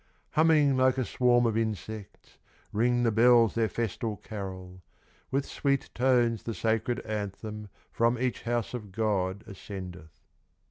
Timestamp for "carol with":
4.17-5.45